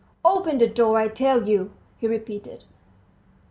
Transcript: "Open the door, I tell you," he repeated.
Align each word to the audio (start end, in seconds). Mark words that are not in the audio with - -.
"Open 0.25 0.57
the 0.57 0.65
door, 0.67 0.97
I 0.97 1.09
tell 1.09 1.47
you," 1.47 1.73
he 1.99 2.07
repeated. 2.07 2.63